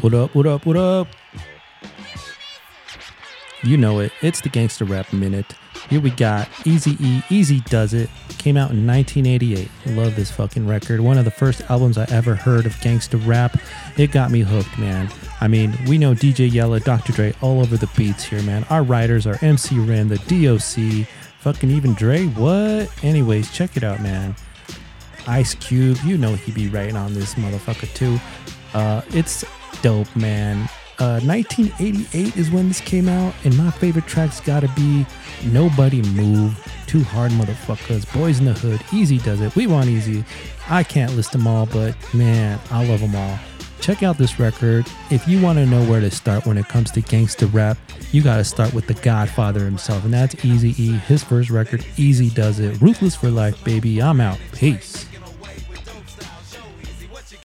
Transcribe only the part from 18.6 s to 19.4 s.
Our writers are